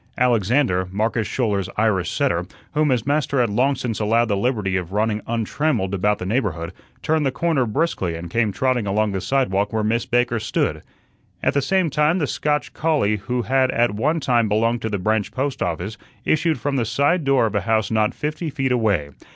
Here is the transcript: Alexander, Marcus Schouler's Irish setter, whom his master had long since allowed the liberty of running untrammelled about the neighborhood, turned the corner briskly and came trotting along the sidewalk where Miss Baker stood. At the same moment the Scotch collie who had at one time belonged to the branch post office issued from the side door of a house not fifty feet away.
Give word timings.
Alexander, 0.17 0.87
Marcus 0.91 1.27
Schouler's 1.27 1.69
Irish 1.77 2.09
setter, 2.09 2.47
whom 2.73 2.89
his 2.89 3.05
master 3.05 3.39
had 3.39 3.51
long 3.51 3.75
since 3.75 3.99
allowed 3.99 4.29
the 4.29 4.35
liberty 4.35 4.75
of 4.75 4.91
running 4.93 5.21
untrammelled 5.27 5.93
about 5.93 6.17
the 6.17 6.25
neighborhood, 6.25 6.73
turned 7.03 7.23
the 7.23 7.31
corner 7.31 7.67
briskly 7.67 8.15
and 8.15 8.31
came 8.31 8.51
trotting 8.51 8.87
along 8.87 9.11
the 9.11 9.21
sidewalk 9.21 9.71
where 9.71 9.83
Miss 9.83 10.07
Baker 10.07 10.39
stood. 10.39 10.81
At 11.43 11.53
the 11.53 11.61
same 11.61 11.91
moment 11.95 12.17
the 12.21 12.25
Scotch 12.25 12.73
collie 12.73 13.17
who 13.17 13.43
had 13.43 13.69
at 13.69 13.91
one 13.91 14.19
time 14.19 14.49
belonged 14.49 14.81
to 14.81 14.89
the 14.89 14.97
branch 14.97 15.31
post 15.31 15.61
office 15.61 15.99
issued 16.25 16.59
from 16.59 16.77
the 16.77 16.85
side 16.85 17.23
door 17.23 17.45
of 17.45 17.53
a 17.53 17.61
house 17.61 17.91
not 17.91 18.15
fifty 18.15 18.49
feet 18.49 18.71
away. 18.71 19.11